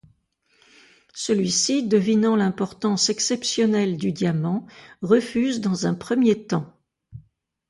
Celui-ci, 1.13 1.87
devinant 1.87 2.35
l'importance 2.35 3.09
exceptionnelle 3.11 3.97
du 3.97 4.11
diamant, 4.11 4.65
refuse 5.03 5.61
dans 5.61 5.85
un 5.85 5.93
premier 5.93 6.47
temps. 6.47 6.75